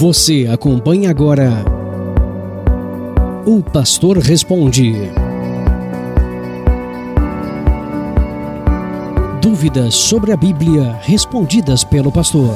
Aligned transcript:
Você 0.00 0.46
acompanha 0.48 1.10
agora 1.10 1.64
O 3.44 3.60
Pastor 3.60 4.16
Responde. 4.18 4.92
Dúvidas 9.42 9.96
sobre 9.96 10.30
a 10.30 10.36
Bíblia 10.36 10.96
respondidas 11.02 11.82
pelo 11.82 12.12
pastor. 12.12 12.54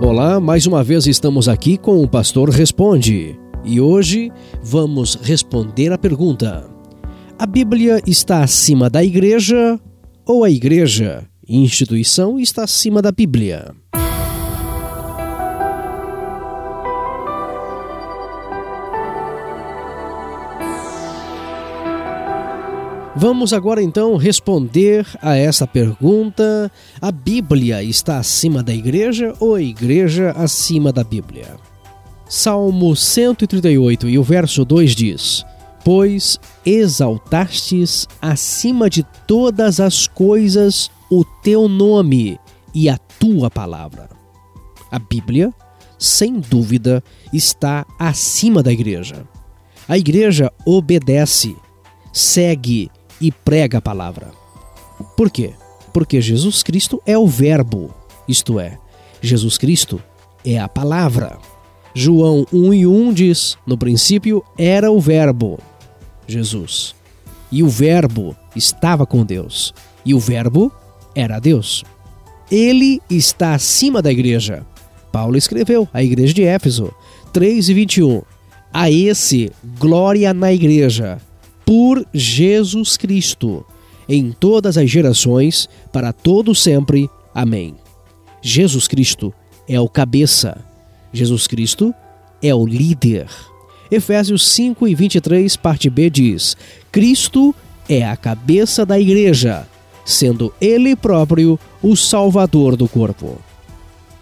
Olá, 0.00 0.40
mais 0.40 0.66
uma 0.66 0.82
vez 0.82 1.06
estamos 1.06 1.48
aqui 1.48 1.78
com 1.78 2.02
o 2.02 2.08
Pastor 2.08 2.50
Responde 2.50 3.38
e 3.64 3.80
hoje 3.80 4.32
vamos 4.60 5.14
responder 5.22 5.92
a 5.92 5.98
pergunta: 5.98 6.68
A 7.38 7.46
Bíblia 7.46 8.02
está 8.04 8.42
acima 8.42 8.90
da 8.90 9.04
igreja 9.04 9.78
ou 10.26 10.42
a 10.42 10.50
igreja 10.50 11.28
instituição 11.48 12.38
está 12.38 12.64
acima 12.64 13.02
da 13.02 13.12
Bíblia. 13.12 13.74
Vamos 23.16 23.52
agora 23.52 23.80
então 23.80 24.16
responder 24.16 25.06
a 25.22 25.36
essa 25.36 25.66
pergunta: 25.66 26.70
a 27.00 27.12
Bíblia 27.12 27.82
está 27.82 28.18
acima 28.18 28.62
da 28.62 28.74
igreja 28.74 29.32
ou 29.38 29.54
a 29.54 29.62
igreja 29.62 30.32
acima 30.32 30.92
da 30.92 31.04
Bíblia? 31.04 31.56
Salmo 32.28 32.96
138 32.96 34.08
e 34.08 34.18
o 34.18 34.22
verso 34.22 34.64
2 34.64 34.94
diz: 34.94 35.44
Pois 35.84 36.40
exaltastes 36.66 38.08
acima 38.20 38.90
de 38.90 39.04
todas 39.26 39.78
as 39.78 40.08
coisas 40.08 40.90
o 41.18 41.24
teu 41.24 41.68
nome 41.68 42.38
e 42.74 42.88
a 42.88 42.98
tua 42.98 43.50
palavra. 43.50 44.10
A 44.90 44.98
Bíblia, 44.98 45.52
sem 45.98 46.40
dúvida, 46.40 47.02
está 47.32 47.86
acima 47.98 48.62
da 48.62 48.72
igreja. 48.72 49.26
A 49.88 49.96
igreja 49.96 50.52
obedece, 50.66 51.56
segue 52.12 52.90
e 53.20 53.30
prega 53.30 53.78
a 53.78 53.82
palavra. 53.82 54.32
Por 55.16 55.30
quê? 55.30 55.54
Porque 55.92 56.20
Jesus 56.20 56.62
Cristo 56.62 57.00
é 57.06 57.16
o 57.16 57.26
Verbo, 57.26 57.94
isto 58.26 58.58
é, 58.58 58.78
Jesus 59.20 59.56
Cristo 59.56 60.02
é 60.44 60.58
a 60.58 60.68
palavra. 60.68 61.38
João 61.94 62.44
1 62.52 62.74
e 62.74 62.86
1 62.86 63.12
diz: 63.12 63.56
No 63.64 63.78
princípio 63.78 64.44
era 64.58 64.90
o 64.90 65.00
Verbo, 65.00 65.60
Jesus. 66.26 66.94
E 67.52 67.62
o 67.62 67.68
Verbo 67.68 68.36
estava 68.56 69.06
com 69.06 69.24
Deus. 69.24 69.72
E 70.04 70.12
o 70.12 70.18
Verbo 70.18 70.72
era 71.14 71.38
Deus. 71.38 71.84
Ele 72.50 73.00
está 73.08 73.54
acima 73.54 74.02
da 74.02 74.12
igreja. 74.12 74.66
Paulo 75.10 75.36
escreveu 75.36 75.88
à 75.92 76.02
igreja 76.02 76.34
de 76.34 76.42
Éfeso 76.42 76.92
3 77.32 77.68
e 77.68 77.74
21. 77.74 78.22
A 78.72 78.90
esse 78.90 79.52
glória 79.78 80.34
na 80.34 80.52
igreja, 80.52 81.20
por 81.64 82.04
Jesus 82.12 82.96
Cristo, 82.96 83.64
em 84.08 84.32
todas 84.32 84.76
as 84.76 84.90
gerações, 84.90 85.68
para 85.92 86.12
todo 86.12 86.54
sempre. 86.54 87.08
Amém. 87.32 87.76
Jesus 88.42 88.88
Cristo 88.88 89.32
é 89.68 89.80
o 89.80 89.88
cabeça. 89.88 90.58
Jesus 91.12 91.46
Cristo 91.46 91.94
é 92.42 92.52
o 92.54 92.66
líder. 92.66 93.28
Efésios 93.90 94.44
5 94.48 94.88
e 94.88 94.94
23, 94.94 95.56
parte 95.56 95.88
B 95.88 96.10
diz: 96.10 96.56
Cristo 96.90 97.54
é 97.88 98.04
a 98.04 98.16
cabeça 98.16 98.84
da 98.84 98.98
igreja 98.98 99.66
sendo 100.04 100.52
ele 100.60 100.94
próprio 100.94 101.58
o 101.82 101.96
salvador 101.96 102.76
do 102.76 102.88
corpo. 102.88 103.38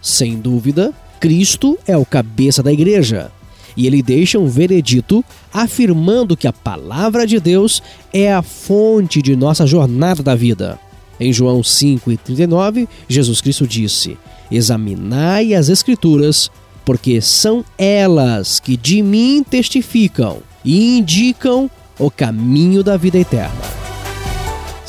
Sem 0.00 0.38
dúvida, 0.38 0.92
Cristo 1.20 1.78
é 1.86 1.96
o 1.96 2.04
cabeça 2.04 2.62
da 2.62 2.72
igreja. 2.72 3.30
E 3.76 3.86
ele 3.86 4.02
deixa 4.02 4.38
um 4.38 4.46
veredito 4.46 5.24
afirmando 5.52 6.36
que 6.36 6.46
a 6.46 6.52
palavra 6.52 7.26
de 7.26 7.40
Deus 7.40 7.82
é 8.12 8.32
a 8.32 8.42
fonte 8.42 9.22
de 9.22 9.34
nossa 9.34 9.66
jornada 9.66 10.22
da 10.22 10.34
vida. 10.34 10.78
Em 11.18 11.32
João 11.32 11.60
5,39, 11.60 12.88
Jesus 13.08 13.40
Cristo 13.40 13.66
disse: 13.66 14.18
Examinai 14.50 15.54
as 15.54 15.68
Escrituras, 15.68 16.50
porque 16.84 17.20
são 17.20 17.64
elas 17.78 18.58
que 18.60 18.76
de 18.76 19.00
mim 19.00 19.44
testificam 19.48 20.38
e 20.64 20.98
indicam 20.98 21.70
o 21.98 22.10
caminho 22.10 22.82
da 22.82 22.96
vida 22.96 23.18
eterna. 23.18 23.81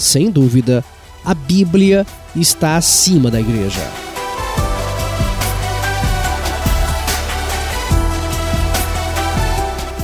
Sem 0.04 0.30
dúvida, 0.30 0.84
a 1.24 1.34
Bíblia 1.34 2.06
está 2.36 2.76
acima 2.76 3.32
da 3.32 3.40
igreja. 3.40 3.80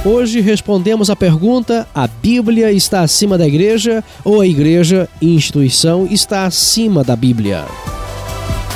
Hoje 0.05 0.39
respondemos 0.39 1.09
a 1.09 1.17
pergunta: 1.17 1.85
a 1.93 2.07
Bíblia 2.07 2.71
está 2.71 3.01
acima 3.01 3.37
da 3.37 3.45
igreja 3.45 4.01
ou 4.23 4.39
a 4.39 4.47
igreja, 4.47 5.09
instituição, 5.21 6.07
está 6.09 6.45
acima 6.45 7.03
da 7.03 7.17
Bíblia? 7.17 7.66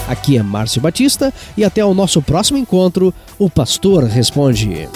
Aqui 0.10 0.38
é 0.38 0.44
Márcio 0.44 0.82
Batista 0.82 1.34
e 1.56 1.64
até 1.64 1.86
o 1.86 1.94
nosso 1.94 2.22
próximo 2.22 2.58
encontro, 2.58 3.14
o 3.40 3.50
Pastor 3.50 4.04
Responde. 4.04 4.90